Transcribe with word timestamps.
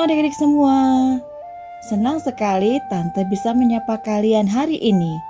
Halo 0.00 0.16
adik-adik 0.16 0.32
semua. 0.32 0.76
Senang 1.84 2.24
sekali 2.24 2.80
Tante 2.88 3.20
bisa 3.28 3.52
menyapa 3.52 4.00
kalian 4.00 4.48
hari 4.48 4.80
ini. 4.80 5.20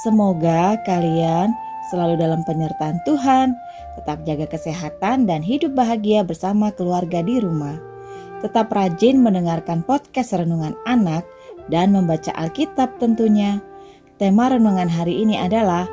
Semoga 0.00 0.80
kalian 0.88 1.52
selalu 1.92 2.16
dalam 2.16 2.40
penyertaan 2.48 3.04
Tuhan, 3.04 3.52
tetap 4.00 4.24
jaga 4.24 4.48
kesehatan 4.48 5.28
dan 5.28 5.44
hidup 5.44 5.76
bahagia 5.76 6.24
bersama 6.24 6.72
keluarga 6.72 7.20
di 7.20 7.36
rumah. 7.36 7.76
Tetap 8.40 8.72
rajin 8.72 9.20
mendengarkan 9.20 9.84
podcast 9.84 10.32
renungan 10.32 10.72
anak 10.88 11.28
dan 11.68 11.92
membaca 11.92 12.32
Alkitab 12.32 12.96
tentunya. 12.96 13.60
Tema 14.16 14.48
renungan 14.48 14.88
hari 14.88 15.20
ini 15.20 15.36
adalah 15.36 15.84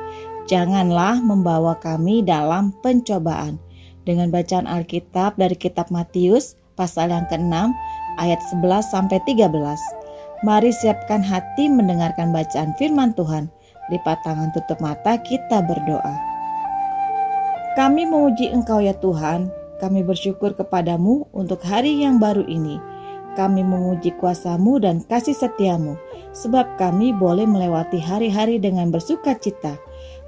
Janganlah 0.47 1.19
membawa 1.19 1.75
kami 1.83 2.23
dalam 2.23 2.71
pencobaan. 2.79 3.59
Dengan 4.07 4.31
bacaan 4.31 4.71
Alkitab 4.71 5.35
dari 5.35 5.59
kitab 5.59 5.91
Matius 5.91 6.60
pasal 6.73 7.11
yang 7.11 7.27
ke-6 7.27 7.53
ayat 8.19 8.39
11 8.51 8.83
sampai 8.87 9.19
13. 9.23 9.51
Mari 10.41 10.73
siapkan 10.73 11.21
hati 11.21 11.69
mendengarkan 11.69 12.33
bacaan 12.33 12.73
firman 12.75 13.13
Tuhan. 13.13 13.47
Lipat 13.93 14.23
tangan 14.25 14.49
tutup 14.55 14.79
mata 14.81 15.19
kita 15.21 15.61
berdoa. 15.67 16.15
Kami 17.77 18.03
memuji 18.03 18.51
Engkau 18.51 18.83
ya 18.83 18.91
Tuhan, 18.97 19.47
kami 19.79 20.03
bersyukur 20.03 20.53
kepadamu 20.53 21.29
untuk 21.31 21.63
hari 21.63 22.03
yang 22.03 22.19
baru 22.19 22.43
ini. 22.45 22.77
Kami 23.33 23.63
memuji 23.63 24.11
kuasamu 24.19 24.83
dan 24.83 24.99
kasih 25.07 25.31
setiamu, 25.31 25.95
sebab 26.35 26.75
kami 26.75 27.15
boleh 27.15 27.47
melewati 27.47 27.95
hari-hari 27.95 28.59
dengan 28.59 28.91
bersuka 28.91 29.39
cita. 29.39 29.79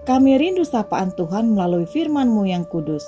Kami 0.03 0.35
rindu 0.35 0.67
sapaan 0.67 1.15
Tuhan 1.15 1.55
melalui 1.55 1.87
firman-Mu 1.87 2.43
yang 2.47 2.67
kudus. 2.67 3.03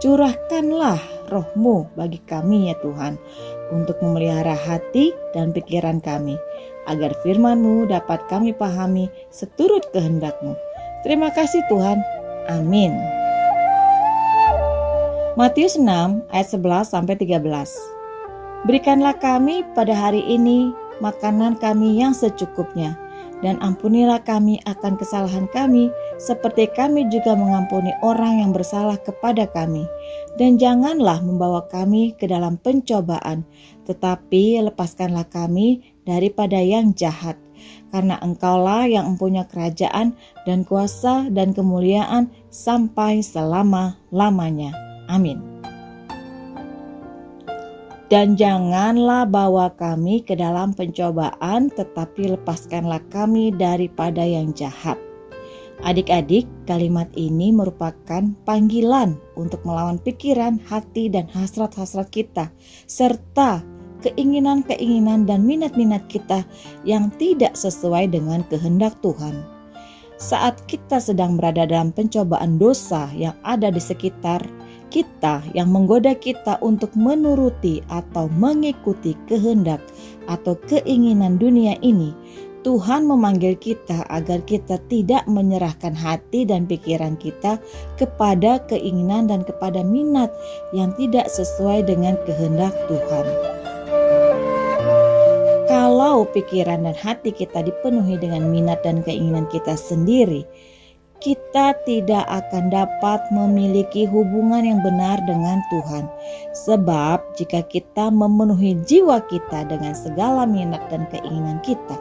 Curahkanlah 0.00 1.00
rohmu 1.30 1.86
bagi 1.94 2.18
kami 2.26 2.68
ya 2.68 2.76
Tuhan, 2.82 3.16
untuk 3.70 3.96
memelihara 4.02 4.52
hati 4.52 5.14
dan 5.32 5.54
pikiran 5.54 6.02
kami, 6.02 6.34
agar 6.90 7.14
firman-Mu 7.22 7.86
dapat 7.86 8.20
kami 8.26 8.50
pahami 8.50 9.06
seturut 9.30 9.86
kehendak-Mu. 9.94 10.58
Terima 11.06 11.30
kasih 11.32 11.62
Tuhan. 11.70 12.02
Amin. 12.50 12.92
Matius 15.38 15.78
6 15.78 15.86
ayat 16.34 16.48
11 16.50 16.90
sampai 16.90 17.14
13. 17.16 17.46
Berikanlah 18.68 19.16
kami 19.16 19.64
pada 19.72 19.96
hari 19.96 20.20
ini 20.26 20.74
makanan 21.00 21.56
kami 21.56 21.96
yang 21.96 22.12
secukupnya 22.12 22.92
dan 23.40 23.56
ampunilah 23.64 24.20
kami 24.20 24.60
akan 24.68 25.00
kesalahan 25.00 25.48
kami, 25.48 25.88
seperti 26.20 26.68
kami 26.68 27.08
juga 27.08 27.32
mengampuni 27.32 27.96
orang 28.04 28.44
yang 28.44 28.52
bersalah 28.52 29.00
kepada 29.00 29.48
kami. 29.48 29.88
Dan 30.36 30.60
janganlah 30.60 31.24
membawa 31.24 31.64
kami 31.64 32.12
ke 32.12 32.28
dalam 32.28 32.60
pencobaan, 32.60 33.48
tetapi 33.88 34.60
lepaskanlah 34.68 35.24
kami 35.32 35.96
daripada 36.04 36.60
yang 36.60 36.92
jahat. 36.92 37.40
Karena 37.88 38.20
engkaulah 38.20 38.84
yang 38.84 39.16
mempunyai 39.16 39.48
kerajaan 39.48 40.12
dan 40.44 40.68
kuasa 40.68 41.32
dan 41.32 41.56
kemuliaan 41.56 42.28
sampai 42.52 43.24
selama-lamanya. 43.24 44.76
Amin 45.08 45.60
dan 48.10 48.34
janganlah 48.34 49.22
bawa 49.22 49.70
kami 49.78 50.26
ke 50.26 50.34
dalam 50.34 50.74
pencobaan, 50.74 51.70
tetapi 51.70 52.34
lepaskanlah 52.34 52.98
kami 53.06 53.54
daripada 53.54 54.26
yang 54.26 54.50
jahat. 54.50 54.98
Adik-adik, 55.80 56.44
kalimat 56.68 57.08
ini 57.16 57.48
merupakan 57.56 58.20
panggilan 58.44 59.16
untuk 59.32 59.64
melawan 59.64 59.96
pikiran, 59.96 60.60
hati, 60.68 61.08
dan 61.08 61.24
hasrat-hasrat 61.32 62.12
kita, 62.12 62.52
serta 62.84 63.64
keinginan-keinginan 64.04 65.24
dan 65.24 65.44
minat-minat 65.48 66.04
kita 66.12 66.44
yang 66.84 67.08
tidak 67.16 67.56
sesuai 67.56 68.12
dengan 68.12 68.44
kehendak 68.52 68.92
Tuhan. 69.00 69.40
Saat 70.20 70.68
kita 70.68 71.00
sedang 71.00 71.40
berada 71.40 71.64
dalam 71.64 71.96
pencobaan 71.96 72.60
dosa 72.60 73.08
yang 73.16 73.32
ada 73.40 73.72
di 73.72 73.80
sekitar 73.80 74.44
kita 74.92 75.40
yang 75.56 75.72
menggoda 75.72 76.12
kita 76.12 76.60
untuk 76.60 76.92
menuruti 76.92 77.80
atau 77.88 78.28
mengikuti 78.36 79.16
kehendak 79.24 79.80
atau 80.28 80.60
keinginan 80.68 81.40
dunia 81.40 81.80
ini, 81.80 82.12
Tuhan 82.60 83.08
memanggil 83.08 83.56
kita 83.56 84.04
agar 84.12 84.44
kita 84.44 84.76
tidak 84.92 85.24
menyerahkan 85.24 85.96
hati 85.96 86.44
dan 86.44 86.68
pikiran 86.68 87.16
kita 87.16 87.56
kepada 87.96 88.60
keinginan 88.68 89.32
dan 89.32 89.40
kepada 89.48 89.80
minat 89.80 90.28
yang 90.76 90.92
tidak 91.00 91.32
sesuai 91.32 91.88
dengan 91.88 92.20
kehendak 92.28 92.76
Tuhan. 92.84 93.26
Kalau 95.72 96.28
pikiran 96.28 96.84
dan 96.84 96.96
hati 97.00 97.32
kita 97.32 97.64
dipenuhi 97.64 98.20
dengan 98.20 98.52
minat 98.52 98.84
dan 98.84 99.00
keinginan 99.00 99.48
kita 99.48 99.72
sendiri, 99.80 100.44
kita 101.20 101.76
tidak 101.84 102.24
akan 102.28 102.72
dapat 102.72 103.20
memiliki 103.28 104.08
hubungan 104.08 104.64
yang 104.64 104.80
benar 104.80 105.20
dengan 105.28 105.60
Tuhan. 105.68 106.08
Sebab, 106.66 107.36
jika 107.36 107.60
kita 107.68 108.08
memenuhi 108.08 108.80
jiwa 108.88 109.20
kita 109.28 109.68
dengan 109.68 109.92
segala 109.92 110.48
minat 110.48 110.80
dan 110.88 111.04
keinginan 111.12 111.60
kita, 111.60 111.96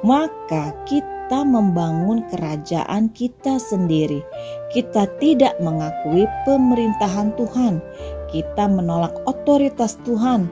maka 0.00 0.72
kita 0.88 1.44
membangun 1.44 2.24
kerajaan 2.32 3.12
kita 3.12 3.60
sendiri. 3.60 4.24
Kita 4.72 5.04
tidak 5.20 5.56
mengakui 5.60 6.24
pemerintahan 6.48 7.36
Tuhan, 7.36 7.84
kita 8.32 8.64
menolak 8.64 9.12
otoritas 9.28 10.00
Tuhan 10.08 10.48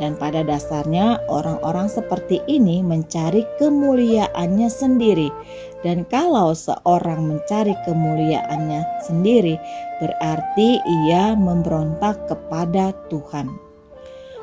dan 0.00 0.16
pada 0.16 0.40
dasarnya 0.40 1.20
orang-orang 1.28 1.86
seperti 1.86 2.40
ini 2.48 2.80
mencari 2.80 3.44
kemuliaannya 3.60 4.66
sendiri. 4.72 5.28
Dan 5.84 6.08
kalau 6.08 6.56
seorang 6.56 7.28
mencari 7.28 7.76
kemuliaannya 7.84 9.04
sendiri, 9.04 9.60
berarti 10.00 10.80
ia 11.04 11.36
memberontak 11.36 12.24
kepada 12.26 12.96
Tuhan. 13.12 13.52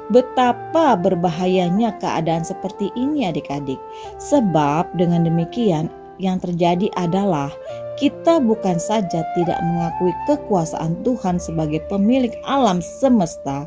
Betapa 0.07 0.95
berbahayanya 0.95 2.00
keadaan 2.00 2.45
seperti 2.45 2.94
ini 2.95 3.28
adik-adik. 3.28 3.81
Sebab 4.22 4.95
dengan 4.95 5.28
demikian 5.28 5.91
yang 6.16 6.39
terjadi 6.39 6.88
adalah 6.95 7.51
kita 7.97 8.38
bukan 8.38 8.78
saja 8.78 9.25
tidak 9.34 9.59
mengakui 9.66 10.13
kekuasaan 10.30 11.02
Tuhan 11.02 11.41
sebagai 11.41 11.81
pemilik 11.90 12.31
alam 12.46 12.78
semesta, 12.80 13.66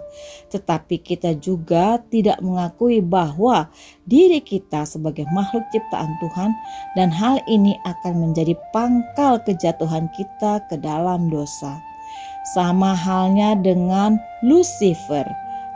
tetapi 0.54 1.02
kita 1.02 1.34
juga 1.42 1.98
tidak 2.14 2.38
mengakui 2.38 3.02
bahwa 3.02 3.66
diri 4.06 4.38
kita 4.38 4.86
sebagai 4.86 5.26
makhluk 5.34 5.66
ciptaan 5.74 6.14
Tuhan, 6.22 6.54
dan 6.94 7.10
hal 7.10 7.42
ini 7.50 7.74
akan 7.82 8.30
menjadi 8.30 8.54
pangkal 8.70 9.42
kejatuhan 9.42 10.06
kita 10.14 10.62
ke 10.70 10.78
dalam 10.78 11.26
dosa. 11.26 11.82
Sama 12.54 12.96
halnya 12.96 13.58
dengan 13.58 14.16
Lucifer 14.46 15.26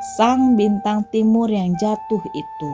sang 0.05 0.53
bintang 0.61 1.09
timur 1.09 1.49
yang 1.49 1.73
jatuh 1.81 2.21
itu. 2.37 2.71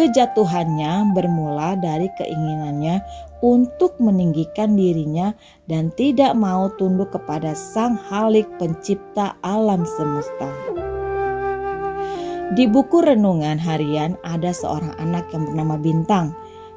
Kejatuhannya 0.00 1.12
bermula 1.12 1.76
dari 1.76 2.08
keinginannya 2.16 3.04
untuk 3.44 4.00
meninggikan 4.00 4.72
dirinya 4.72 5.36
dan 5.68 5.92
tidak 5.92 6.32
mau 6.32 6.72
tunduk 6.80 7.12
kepada 7.12 7.52
Sang 7.52 8.00
Halik 8.08 8.48
Pencipta 8.56 9.36
alam 9.44 9.84
semesta. 9.84 10.48
Di 12.56 12.64
buku 12.64 13.04
renungan 13.04 13.60
harian 13.60 14.16
ada 14.24 14.56
seorang 14.56 14.96
anak 14.96 15.28
yang 15.36 15.44
bernama 15.44 15.76
Bintang. 15.76 16.32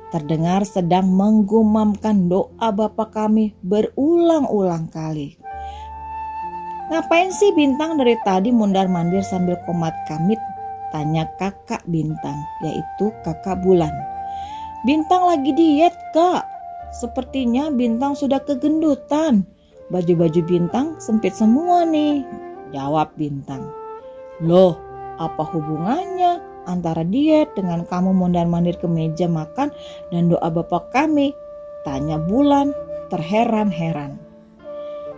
Terdengar 0.08 0.64
sedang 0.64 1.12
menggumamkan 1.12 2.32
doa 2.32 2.72
Bapa 2.72 3.12
kami 3.12 3.52
berulang-ulang 3.64 4.88
kali. 4.88 5.47
Ngapain 6.88 7.28
sih 7.36 7.52
Bintang 7.52 8.00
dari 8.00 8.16
tadi 8.24 8.48
mundar-mandir 8.48 9.20
sambil 9.20 9.60
komat 9.68 9.92
kamit? 10.08 10.40
Tanya 10.96 11.28
kakak 11.36 11.84
Bintang, 11.84 12.40
yaitu 12.64 13.12
kakak 13.28 13.60
Bulan. 13.60 13.92
Bintang 14.88 15.28
lagi 15.28 15.52
diet 15.52 15.92
kak. 16.16 16.48
Sepertinya 16.96 17.68
Bintang 17.68 18.16
sudah 18.16 18.40
kegendutan. 18.40 19.44
Baju-baju 19.92 20.42
Bintang 20.48 20.96
sempit 21.04 21.36
semua 21.36 21.84
nih. 21.84 22.24
Jawab 22.72 23.12
Bintang. 23.20 23.68
Loh, 24.40 24.80
apa 25.20 25.44
hubungannya 25.44 26.40
antara 26.72 27.04
diet 27.04 27.52
dengan 27.60 27.84
kamu 27.84 28.16
mondar-mandir 28.16 28.80
ke 28.80 28.88
meja 28.88 29.28
makan 29.28 29.76
dan 30.16 30.32
doa 30.32 30.48
bapak 30.48 30.96
kami? 30.96 31.36
Tanya 31.84 32.16
Bulan 32.16 32.72
terheran-heran. 33.12 34.27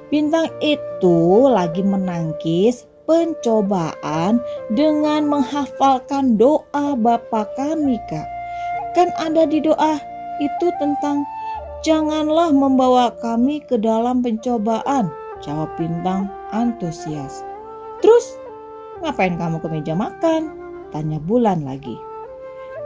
Bintang 0.09 0.49
itu 0.65 1.45
lagi 1.45 1.85
menangkis 1.85 2.89
pencobaan 3.05 4.41
dengan 4.73 5.29
menghafalkan 5.29 6.33
doa 6.33 6.97
Bapa 6.97 7.45
kami, 7.53 8.01
Kak. 8.09 8.25
Kan 8.97 9.13
ada 9.21 9.45
di 9.45 9.61
doa 9.61 10.01
itu 10.41 10.67
tentang 10.81 11.21
janganlah 11.85 12.49
membawa 12.49 13.13
kami 13.21 13.61
ke 13.61 13.77
dalam 13.77 14.25
pencobaan, 14.25 15.13
jawab 15.45 15.69
Bintang 15.77 16.25
antusias. 16.49 17.45
Terus, 18.01 18.33
ngapain 19.05 19.37
kamu 19.37 19.61
ke 19.61 19.67
meja 19.69 19.93
makan? 19.93 20.57
Tanya 20.89 21.21
bulan 21.21 21.69
lagi. 21.69 21.93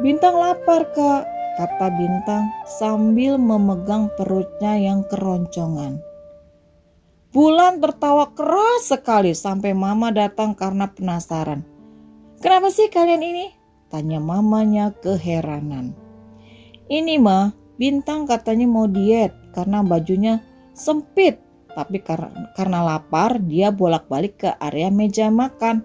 Bintang 0.04 0.36
lapar 0.36 0.84
kak, 0.92 1.24
kata 1.56 1.88
bintang 1.96 2.44
sambil 2.66 3.40
memegang 3.40 4.12
perutnya 4.20 4.76
yang 4.76 5.08
keroncongan. 5.08 6.04
Bulan 7.34 7.82
tertawa 7.82 8.30
keras 8.30 8.94
sekali 8.94 9.34
sampai 9.34 9.74
mama 9.74 10.14
datang 10.14 10.54
karena 10.54 10.86
penasaran. 10.86 11.66
Kenapa 12.38 12.70
sih 12.70 12.94
kalian 12.94 13.26
ini? 13.26 13.46
Tanya 13.90 14.22
mamanya 14.22 14.94
keheranan. 15.02 15.98
Ini 16.94 17.18
mah, 17.18 17.50
bintang 17.82 18.30
katanya 18.30 18.70
mau 18.70 18.86
diet 18.86 19.34
karena 19.50 19.82
bajunya 19.82 20.46
sempit. 20.78 21.42
Tapi 21.74 22.06
karena, 22.06 22.54
karena 22.54 22.86
lapar, 22.86 23.42
dia 23.42 23.74
bolak-balik 23.74 24.46
ke 24.46 24.54
area 24.62 24.94
meja 24.94 25.34
makan. 25.34 25.82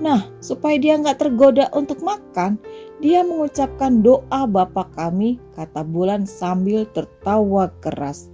Nah, 0.00 0.24
supaya 0.40 0.80
dia 0.80 0.96
nggak 0.96 1.20
tergoda 1.20 1.68
untuk 1.76 2.00
makan, 2.00 2.56
dia 3.04 3.20
mengucapkan 3.20 4.00
doa 4.00 4.48
Bapa 4.48 4.88
kami, 4.96 5.36
kata 5.52 5.84
bulan 5.84 6.24
sambil 6.24 6.88
tertawa 6.96 7.68
keras. 7.84 8.32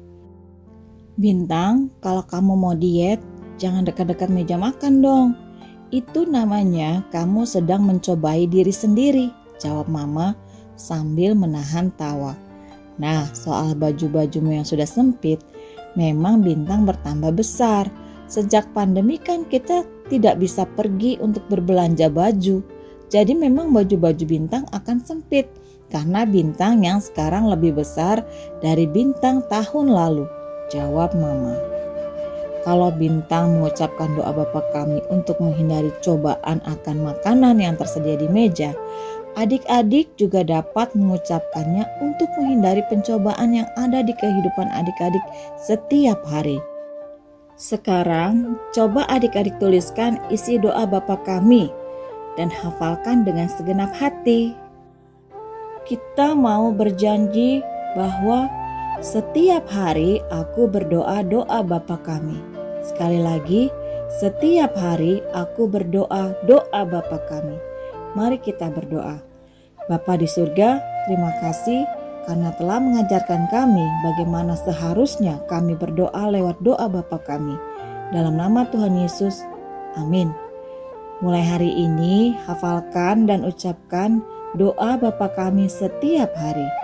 Bintang, 1.15 1.95
kalau 2.03 2.27
kamu 2.27 2.59
mau 2.59 2.75
diet, 2.75 3.23
jangan 3.55 3.87
dekat-dekat 3.87 4.35
meja 4.35 4.59
makan 4.59 4.99
dong. 4.99 5.29
Itu 5.95 6.27
namanya 6.27 7.07
kamu 7.15 7.47
sedang 7.47 7.87
mencobai 7.87 8.51
diri 8.51 8.75
sendiri, 8.75 9.31
jawab 9.63 9.87
mama 9.87 10.35
sambil 10.75 11.39
menahan 11.39 11.95
tawa. 11.95 12.35
Nah, 12.99 13.31
soal 13.31 13.79
baju-bajumu 13.79 14.59
yang 14.59 14.67
sudah 14.67 14.91
sempit, 14.91 15.39
memang 15.95 16.43
bintang 16.43 16.83
bertambah 16.83 17.31
besar. 17.31 17.87
Sejak 18.27 18.75
pandemi 18.75 19.15
kan 19.15 19.47
kita 19.47 19.87
tidak 20.11 20.43
bisa 20.43 20.67
pergi 20.67 21.15
untuk 21.23 21.47
berbelanja 21.47 22.11
baju. 22.11 22.59
Jadi 23.07 23.39
memang 23.39 23.71
baju-baju 23.71 24.25
bintang 24.27 24.67
akan 24.75 24.99
sempit 24.99 25.47
karena 25.95 26.27
bintang 26.27 26.83
yang 26.83 26.99
sekarang 26.99 27.47
lebih 27.47 27.79
besar 27.79 28.27
dari 28.59 28.91
bintang 28.91 29.47
tahun 29.47 29.95
lalu. 29.95 30.27
Jawab 30.75 31.15
mama. 31.15 31.55
Kalau 32.67 32.91
Bintang 32.91 33.61
mengucapkan 33.61 34.11
doa 34.19 34.35
Bapa 34.35 34.65
kami 34.75 34.99
untuk 35.07 35.39
menghindari 35.39 35.95
cobaan 36.03 36.59
akan 36.67 36.97
makanan 37.07 37.63
yang 37.63 37.79
tersedia 37.79 38.19
di 38.19 38.27
meja, 38.27 38.75
adik-adik 39.39 40.11
juga 40.19 40.43
dapat 40.43 40.91
mengucapkannya 40.99 41.87
untuk 42.03 42.27
menghindari 42.41 42.83
pencobaan 42.91 43.55
yang 43.55 43.69
ada 43.79 44.03
di 44.03 44.17
kehidupan 44.17 44.67
adik-adik 44.75 45.23
setiap 45.61 46.19
hari. 46.27 46.59
Sekarang, 47.55 48.59
coba 48.75 49.07
adik-adik 49.07 49.55
tuliskan 49.63 50.19
isi 50.33 50.59
doa 50.59 50.83
Bapa 50.89 51.21
kami 51.23 51.71
dan 52.35 52.51
hafalkan 52.51 53.23
dengan 53.23 53.47
segenap 53.47 53.95
hati. 53.95 54.57
Kita 55.87 56.35
mau 56.35 56.73
berjanji 56.75 57.63
bahwa 57.95 58.64
setiap 59.05 59.69
hari 59.69 60.25
aku 60.33 60.65
berdoa 60.65 61.21
doa 61.21 61.61
Bapa 61.61 62.01
kami 62.01 62.41
Sekali 62.85 63.21
lagi, 63.21 63.73
setiap 64.21 64.77
hari 64.77 65.21
aku 65.33 65.65
berdoa 65.65 66.37
doa 66.45 66.83
Bapa 66.85 67.17
kami. 67.29 67.57
Mari 68.13 68.37
kita 68.45 68.69
berdoa. 68.69 69.25
Bapa 69.89 70.21
di 70.21 70.29
surga, 70.29 70.85
terima 71.09 71.33
kasih 71.41 71.89
karena 72.29 72.53
telah 72.61 72.81
mengajarkan 72.81 73.49
kami 73.49 73.85
bagaimana 74.05 74.53
seharusnya 74.57 75.41
kami 75.49 75.73
berdoa 75.81 76.29
lewat 76.29 76.61
doa 76.61 76.85
Bapa 76.93 77.17
kami. 77.25 77.57
Dalam 78.13 78.37
nama 78.37 78.69
Tuhan 78.69 79.01
Yesus, 79.01 79.41
amin. 79.97 80.29
Mulai 81.25 81.45
hari 81.45 81.73
ini, 81.73 82.37
hafalkan 82.45 83.25
dan 83.25 83.49
ucapkan 83.49 84.21
doa 84.61 85.01
Bapa 85.01 85.33
kami 85.33 85.73
setiap 85.73 86.37
hari. 86.37 86.84